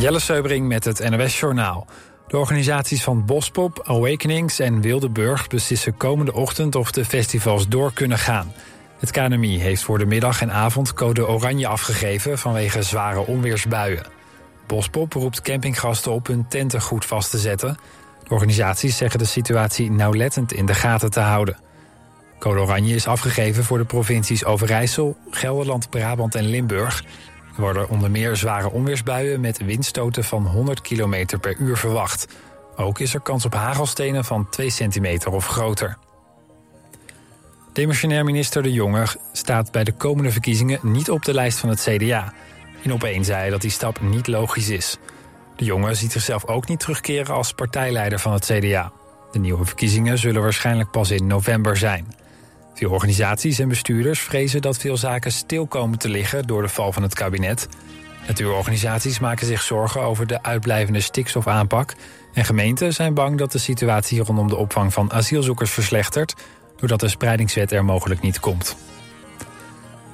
[0.00, 1.86] Jelle Seubering met het NOS Journaal.
[2.28, 8.18] De organisaties van Bospop, Awakenings en Wildeburg beslissen komende ochtend of de festivals door kunnen
[8.18, 8.52] gaan.
[8.98, 14.06] Het KNMI heeft voor de middag en avond code oranje afgegeven vanwege zware onweersbuien.
[14.66, 17.78] Bospop roept campinggasten op hun tenten goed vast te zetten.
[18.22, 21.56] De organisaties zeggen de situatie nauwlettend in de gaten te houden.
[22.38, 27.04] Code oranje is afgegeven voor de provincies Overijssel, Gelderland, Brabant en Limburg.
[27.60, 32.26] Worden onder meer zware onweersbuien met windstoten van 100 km per uur verwacht.
[32.76, 35.98] Ook is er kans op hagelstenen van 2 centimeter of groter.
[37.72, 41.80] Demissionair minister De Jonge staat bij de komende verkiezingen niet op de lijst van het
[41.80, 42.32] CDA.
[42.82, 44.98] In opeen zei hij dat die stap niet logisch is.
[45.56, 48.92] De Jonge ziet zichzelf ook niet terugkeren als partijleider van het CDA.
[49.32, 52.06] De nieuwe verkiezingen zullen waarschijnlijk pas in november zijn.
[52.80, 56.92] Veel organisaties en bestuurders vrezen dat veel zaken stil komen te liggen door de val
[56.92, 57.68] van het kabinet.
[58.26, 61.94] Natuurorganisaties maken zich zorgen over de uitblijvende stikstofaanpak.
[62.32, 66.34] En gemeenten zijn bang dat de situatie rondom de opvang van asielzoekers verslechtert,
[66.76, 68.76] doordat de spreidingswet er mogelijk niet komt.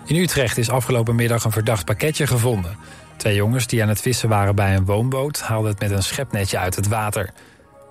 [0.04, 2.76] In Utrecht is afgelopen middag een verdacht pakketje gevonden.
[3.16, 6.58] Twee jongens die aan het vissen waren bij een woonboot haalden het met een schepnetje
[6.58, 7.32] uit het water.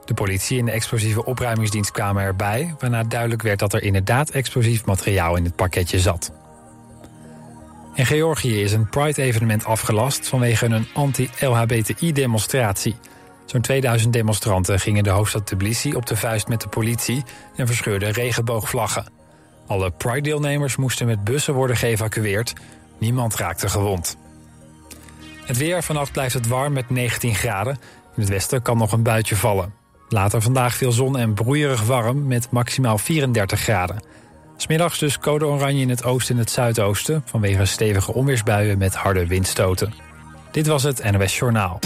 [0.05, 2.75] De politie en de explosieve opruimingsdienst kwamen erbij...
[2.79, 6.31] waarna duidelijk werd dat er inderdaad explosief materiaal in het pakketje zat.
[7.93, 12.95] In Georgië is een Pride-evenement afgelast vanwege een anti-LHBTI-demonstratie.
[13.45, 17.23] Zo'n 2000 demonstranten gingen de hoofdstad Tbilisi op de vuist met de politie...
[17.55, 19.05] en verscheurden regenboogvlaggen.
[19.67, 22.53] Alle Pride-deelnemers moesten met bussen worden geëvacueerd.
[22.97, 24.17] Niemand raakte gewond.
[25.45, 27.77] Het weer, vannacht blijft het warm met 19 graden.
[28.15, 29.84] In het westen kan nog een buitje vallen.
[30.09, 34.01] Later vandaag veel zon en broeierig warm met maximaal 34 graden.
[34.57, 37.23] Smiddags dus code oranje in het oosten en het zuidoosten...
[37.25, 39.93] vanwege stevige onweersbuien met harde windstoten.
[40.51, 41.79] Dit was het NOS Journaal.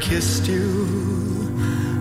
[0.00, 1.56] Kissed you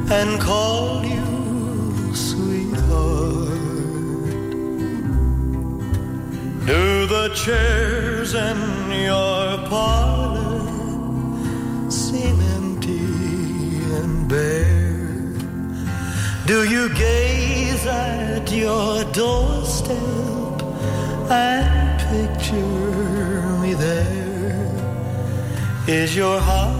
[0.09, 3.47] and called you sweetheart?
[6.65, 10.61] Do the chairs in your parlor
[11.89, 12.99] seem empty
[13.99, 15.17] and bare?
[16.45, 20.61] Do you gaze at your doorstep
[21.31, 24.37] and picture me there?
[25.87, 26.76] Is your heart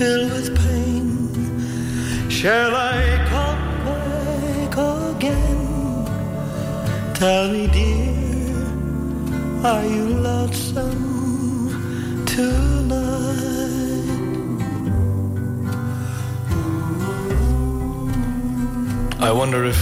[0.00, 2.30] filled with pain?
[2.30, 3.00] Shall I
[3.32, 4.74] come back
[5.12, 5.60] again?
[7.20, 8.64] Tell me, dear,
[9.62, 11.04] are you lonesome
[12.24, 13.58] tonight?
[19.20, 19.80] I wonder if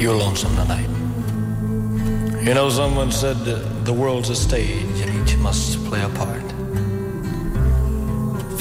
[0.00, 0.88] you're lonesome tonight.
[2.46, 3.36] You know, someone said
[3.84, 6.51] the world's a stage and each must play a part.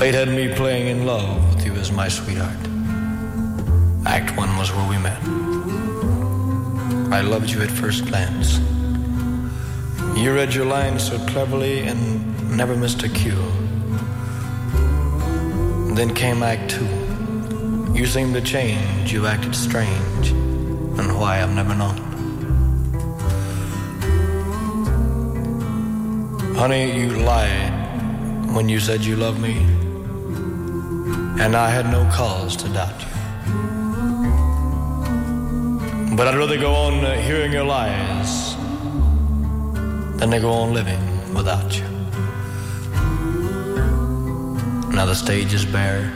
[0.01, 2.57] Fate had me playing in love with you as my sweetheart.
[4.03, 5.21] Act one was where we met.
[7.13, 8.57] I loved you at first glance.
[10.19, 13.45] You read your lines so cleverly and never missed a cue.
[15.93, 16.89] Then came Act two.
[17.93, 21.97] You seemed to change, you acted strange, and why I've never known.
[26.55, 29.80] Honey, you lied when you said you loved me,
[31.39, 33.07] and I had no cause to doubt you.
[36.15, 38.55] But I'd rather go on uh, hearing your lies
[40.17, 41.85] than to go on living without you.
[44.95, 46.11] Now the stage is bare,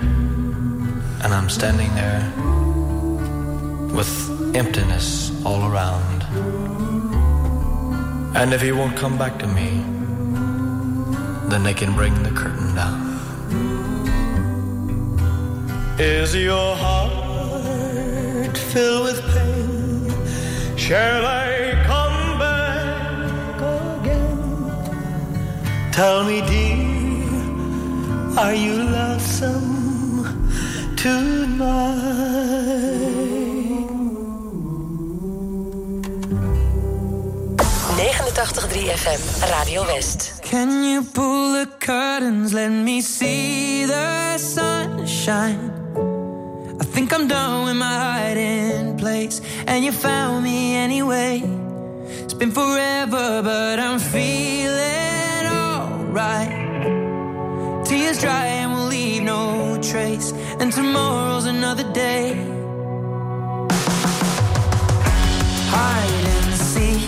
[1.23, 2.21] and I'm standing there
[3.95, 6.23] with emptiness all around.
[8.35, 9.81] And if he won't come back to me,
[11.49, 13.04] then they can bring the curtain down.
[15.97, 20.11] Is your heart filled with pain?
[20.77, 23.61] Shall I come back
[24.03, 24.37] again?
[25.93, 30.51] Tell me, dear, are you lonesome
[30.97, 31.85] tonight?
[37.95, 39.21] 89.3 FM,
[39.59, 40.43] Radio West.
[40.43, 42.53] Can you pull the curtains?
[42.53, 45.74] Let me see the sunshine.
[47.05, 51.43] Think I'm done with my hiding place, and you found me anyway.
[52.23, 56.49] It's been forever, but I'm feeling alright.
[57.85, 62.33] Tears dry and we'll leave no trace, and tomorrow's another day.
[65.75, 67.07] Hide and seek.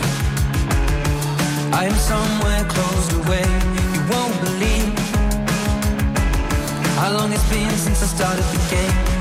[1.74, 3.48] I am somewhere closed away.
[3.96, 4.94] You won't believe
[7.00, 9.17] how long it's been since I started the game.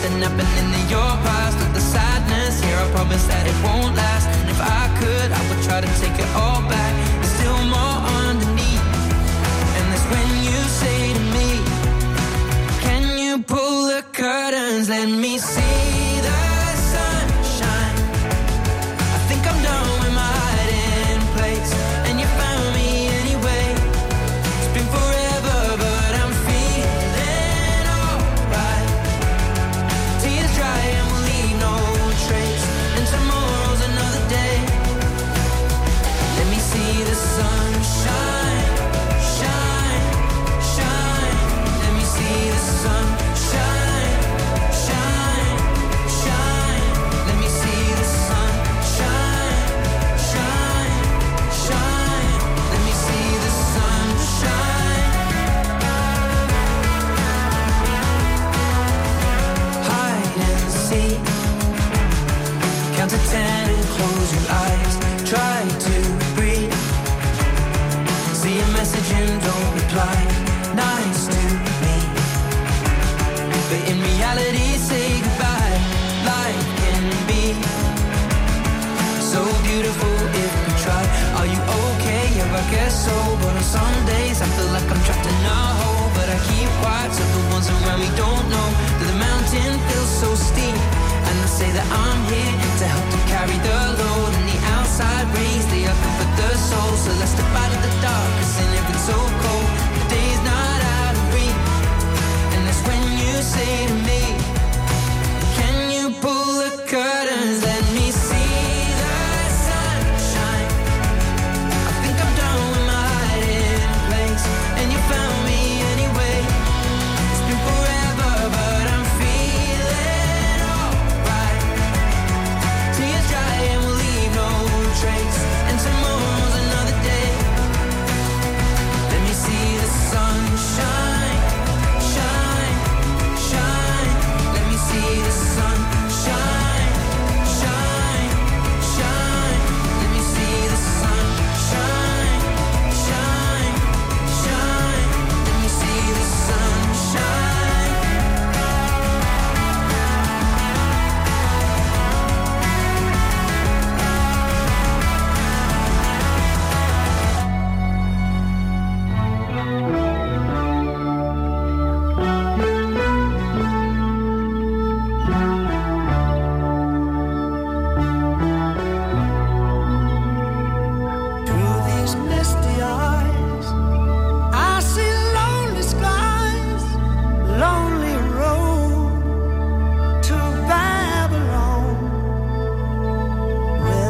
[0.00, 1.58] Something happening in your past?
[1.58, 2.76] Or the sadness here?
[2.76, 4.28] I promise that it won't last.
[4.28, 6.94] And if I could, I would try to take it all back.
[7.18, 8.84] There's still more underneath.
[9.76, 11.50] And that's when you say to me,
[12.78, 14.88] Can you pull the curtains?
[14.88, 15.67] Let me see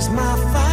[0.07, 0.68] my father.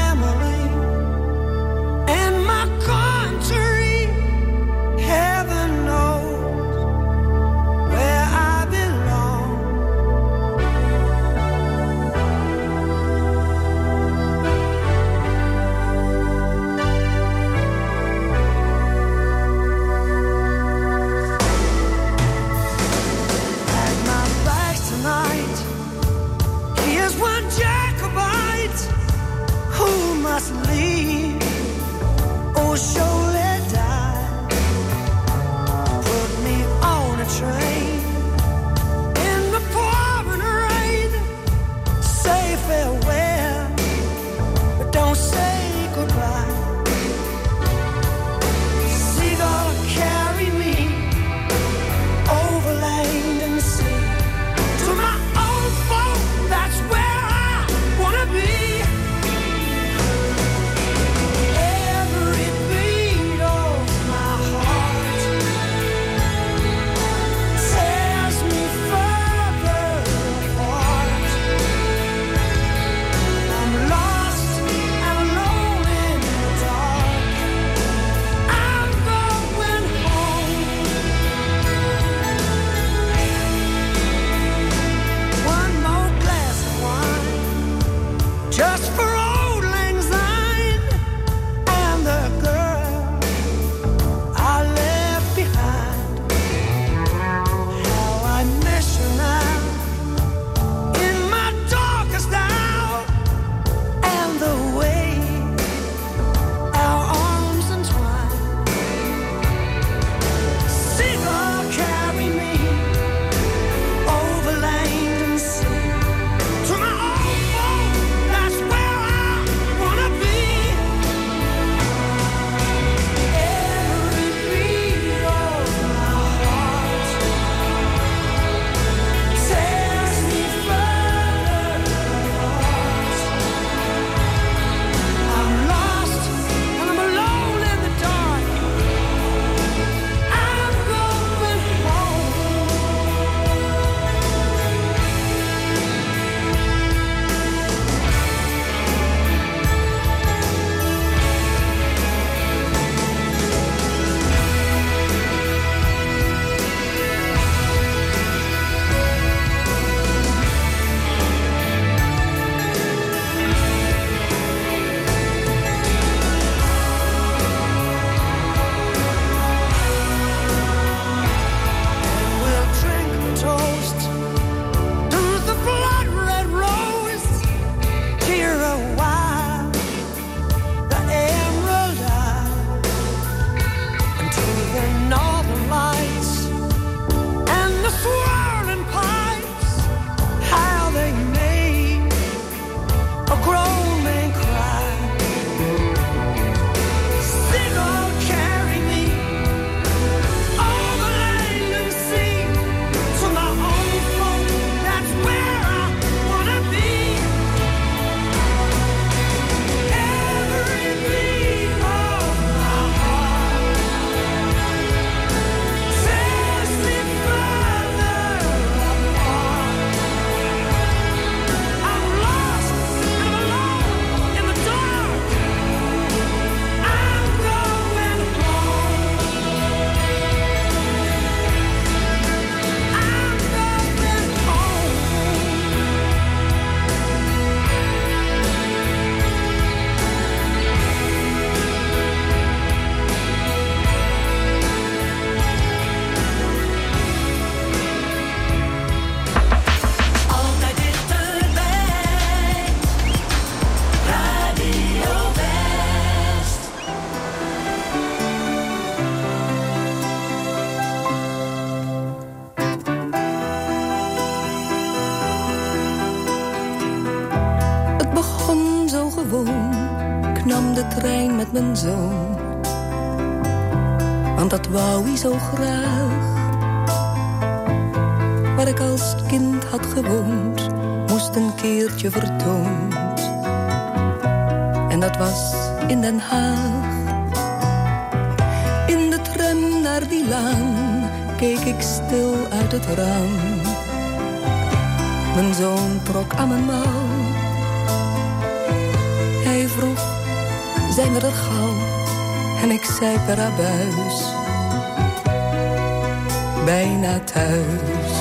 [306.65, 308.13] Bijna thuis.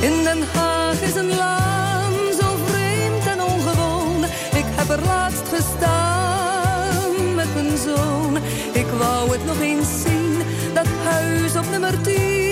[0.00, 4.24] In Den Haag is een laan zo vreemd en ongewoon.
[4.54, 8.36] Ik heb er laatst gestaan met mijn zoon.
[8.72, 10.42] Ik wou het nog eens zien,
[10.74, 12.45] dat huis op nummer 10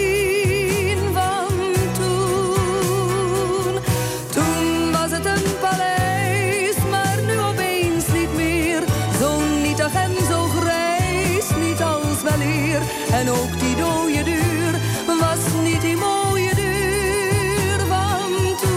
[13.12, 14.72] En ook die dode deur
[15.20, 18.72] was niet die mooie deur van toen.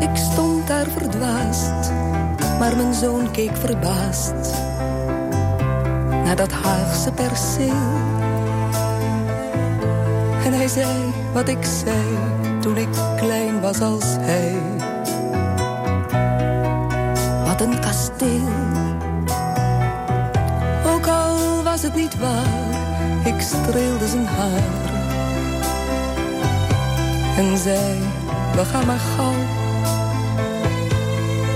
[0.00, 1.92] Ik stond daar verdwaasd,
[2.58, 4.62] maar mijn zoon keek verbaasd
[6.24, 8.33] naar dat Haagse perceel.
[10.64, 12.18] Hij zei wat ik zei
[12.60, 14.54] toen ik klein was als hij.
[17.44, 18.48] Wat een kasteel.
[20.86, 24.62] Ook al was het niet waar, ik streelde zijn haar.
[27.36, 27.98] En zei,
[28.54, 29.40] we gaan maar gauw.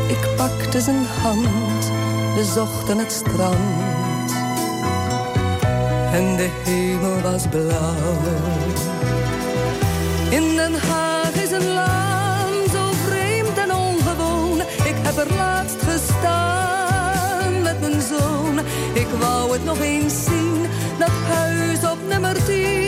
[0.09, 1.91] Ik pakte zijn hand,
[2.35, 4.31] we zochten het strand.
[6.13, 8.68] En de hemel was blauw.
[18.93, 20.67] Ik wou het nog eens zien,
[20.99, 22.88] dat huis op nummer 10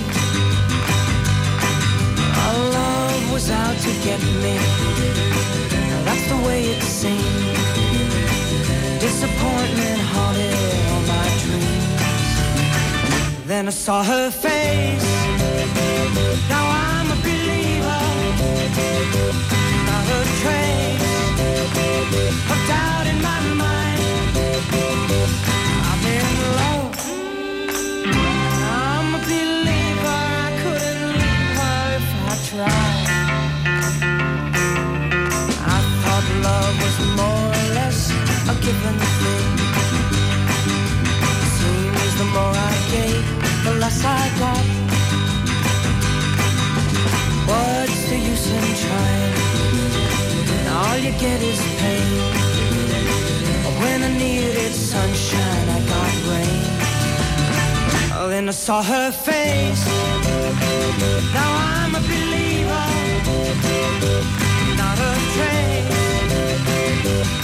[3.41, 4.55] was out to get me.
[6.05, 7.57] That's the way it seemed.
[8.99, 10.53] Disappointment haunted
[10.91, 12.27] all my dreams.
[13.47, 15.11] Then I saw her face.
[16.49, 18.03] Now I'm a believer.
[19.87, 20.81] Not a trace.
[44.01, 44.65] sidewalk.
[47.49, 49.35] What's the use in trying?
[50.77, 52.11] All you get is pain.
[53.81, 56.63] When I needed sunshine, I got rain.
[58.17, 59.85] Oh, then I saw her face.
[61.37, 62.87] Now I'm a believer,
[64.81, 67.40] not a trace.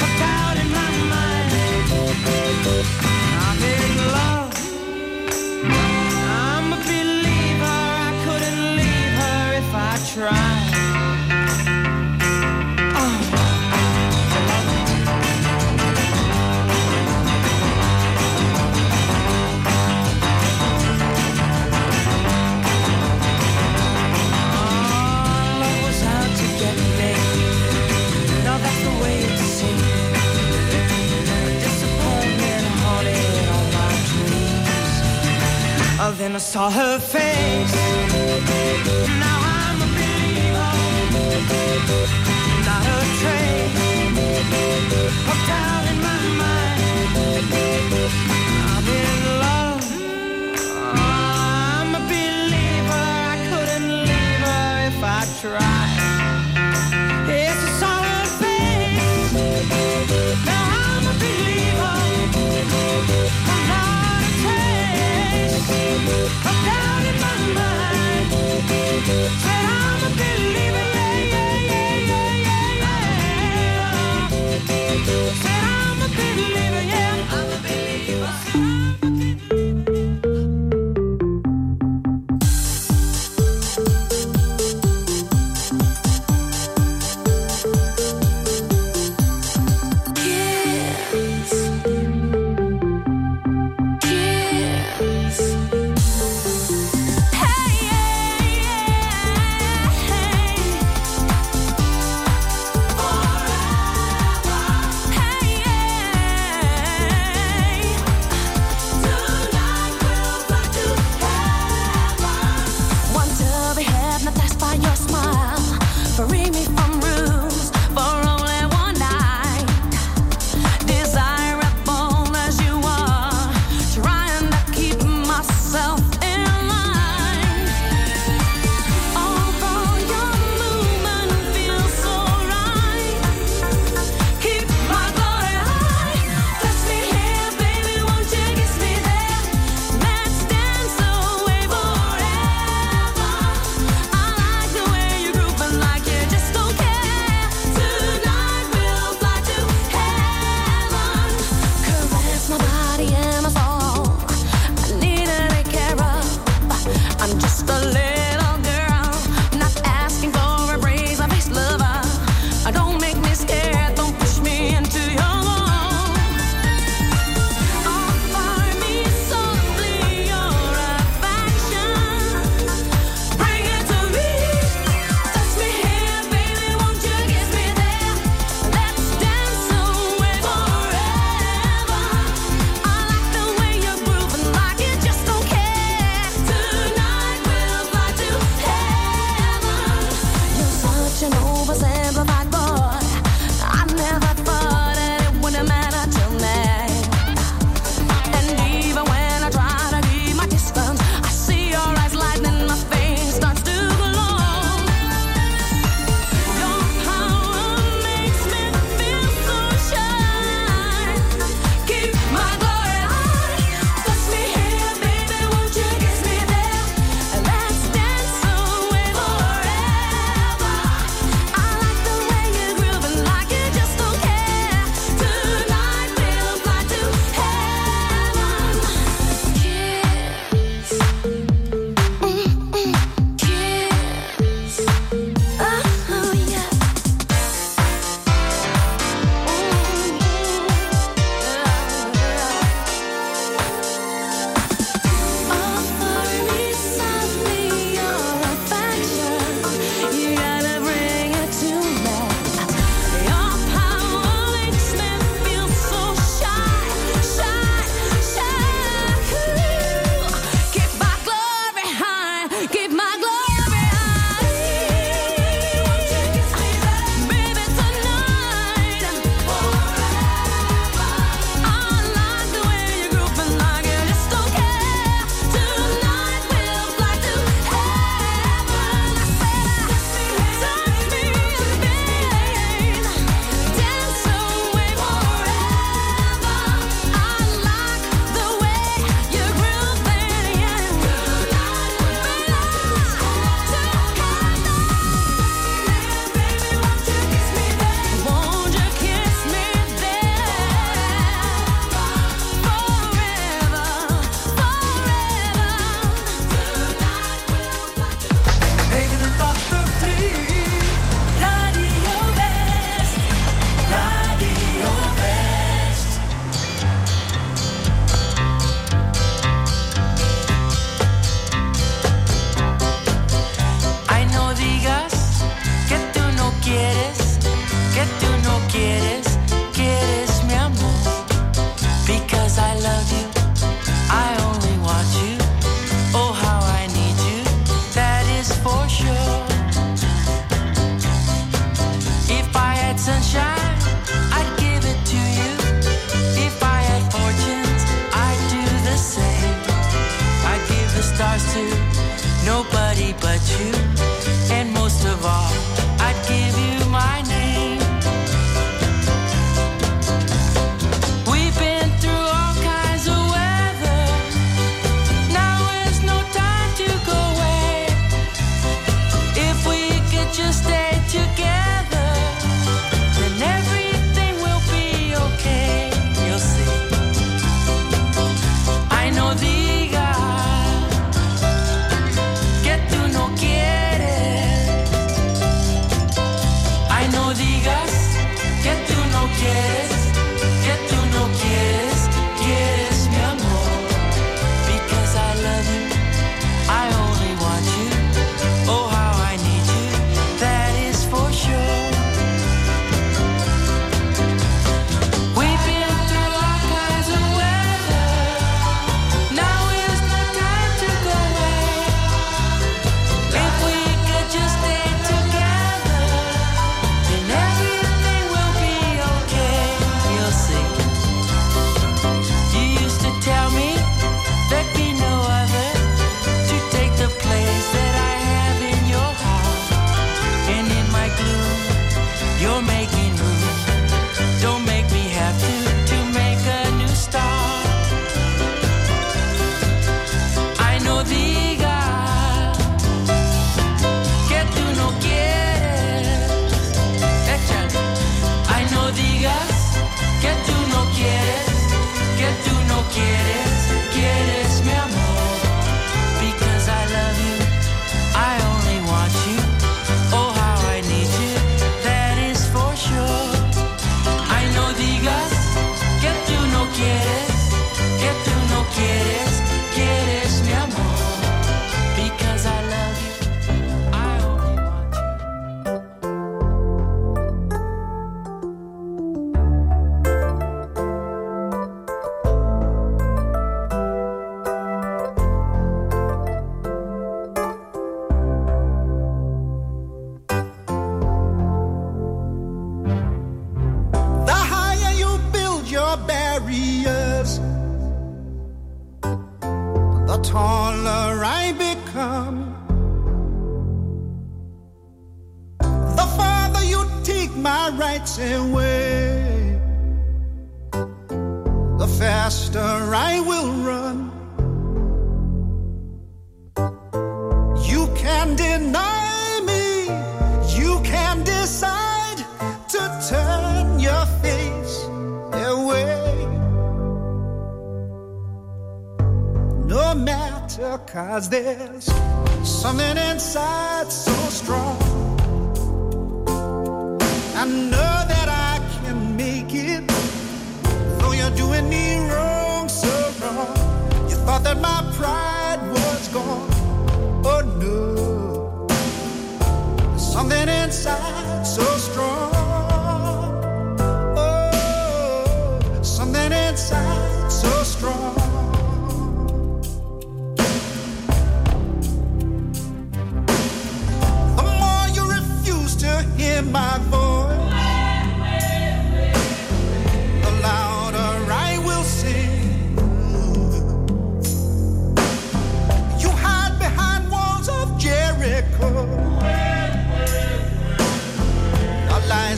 [36.47, 38.16] saw her face.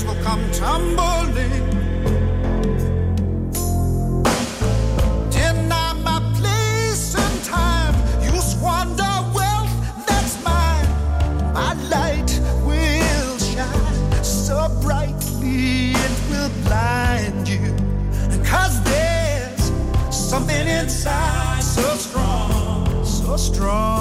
[0.04, 1.66] will come tumbling.
[5.32, 7.96] Deny my place time.
[8.24, 9.74] You squander wealth
[10.08, 10.88] that's mine.
[11.54, 12.32] My light
[12.66, 17.76] will shine so brightly it will blind you.
[18.84, 23.99] There's something inside so strong, so strong.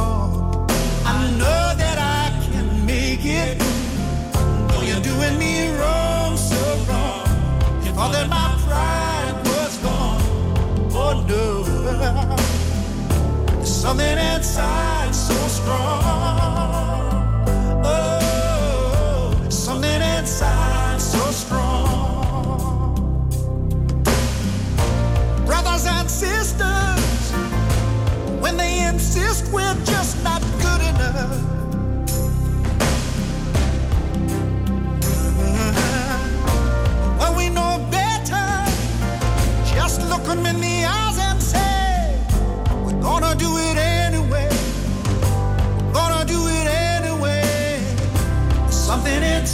[13.89, 16.38] something inside so strong.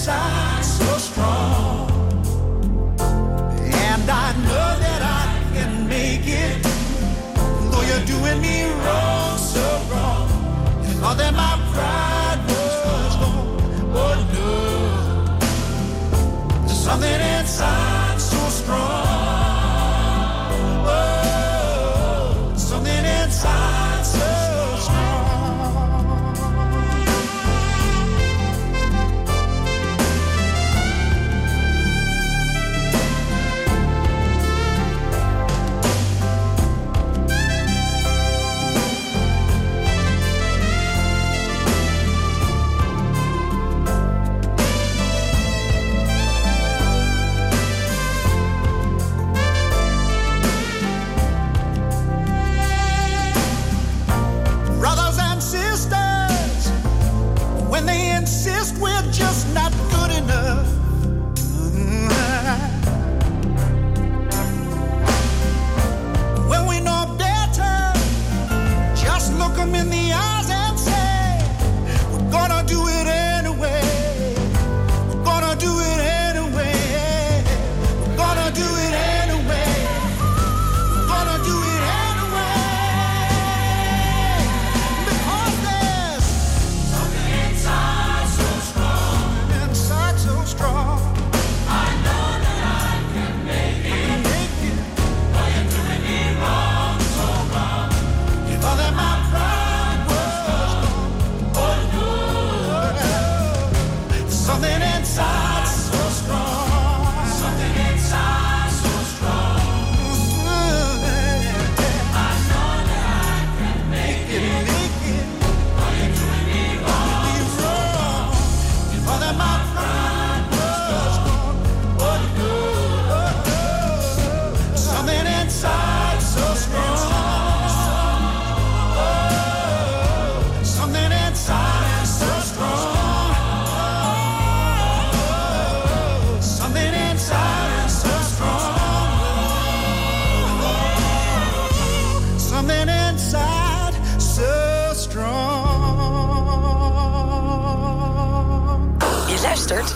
[0.05, 1.89] inside so strong.
[3.01, 6.63] And I know that I can make it,
[7.71, 10.29] though you're doing me wrong, so wrong.
[10.85, 11.54] And all that my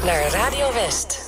[0.09, 1.28] naar Radio West.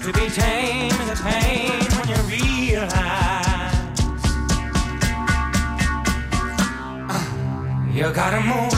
[0.00, 0.26] to be
[1.22, 2.90] pain when you realize
[7.10, 8.77] uh, you gotta move.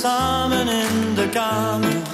[0.00, 2.07] samen in de kamer.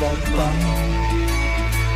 [0.00, 0.58] bum.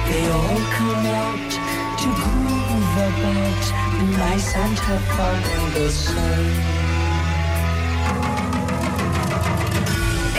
[0.07, 1.53] They all come out
[2.01, 3.63] to groove about,
[4.19, 6.45] nice and have fun in the sun.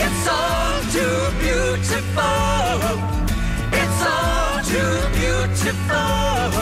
[0.04, 2.84] It's all too beautiful.
[3.80, 6.58] It's all too beautiful.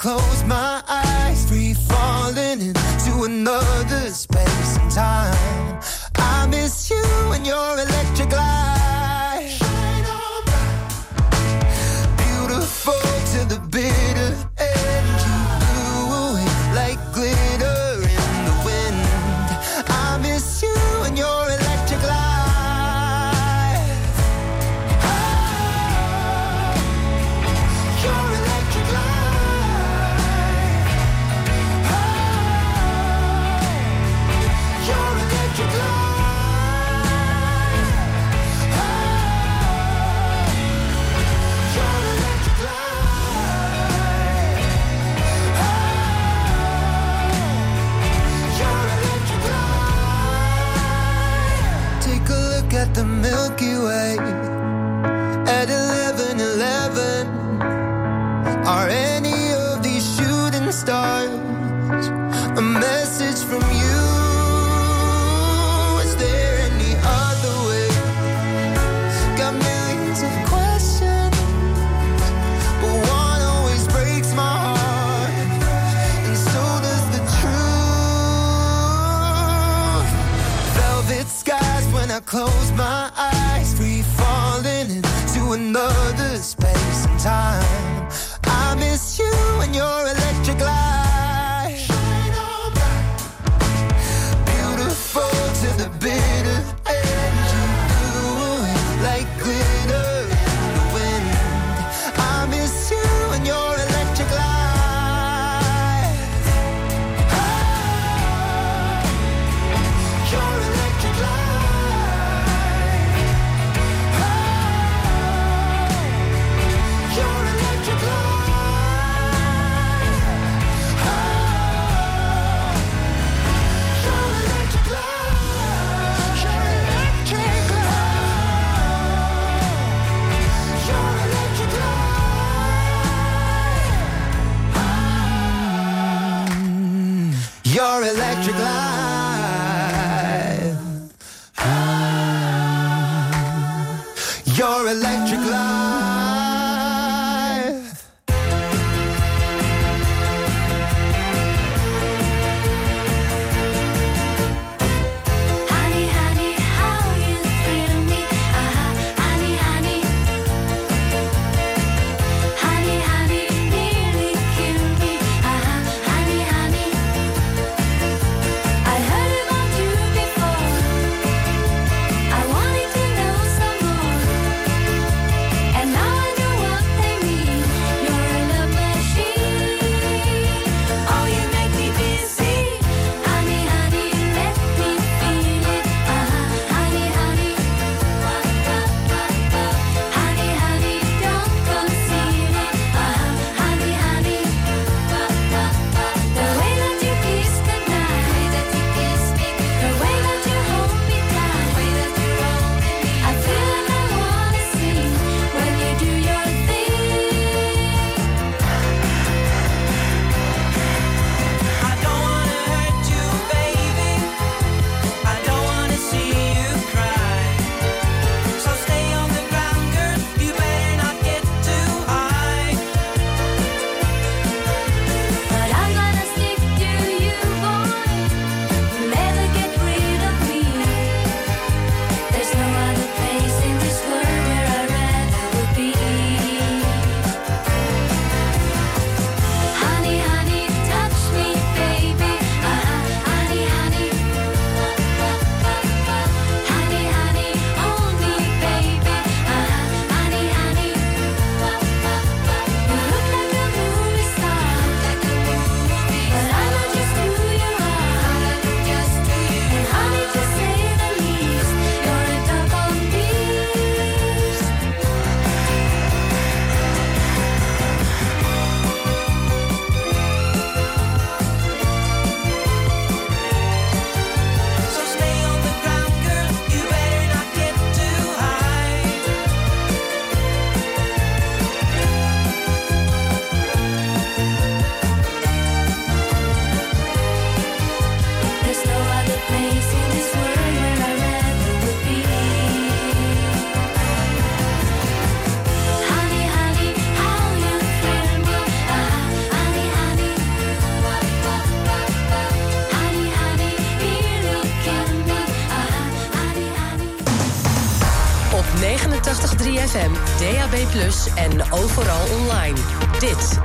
[0.02, 5.80] close my eyes, free falling into another space and time.
[6.16, 8.11] I miss you and your electric.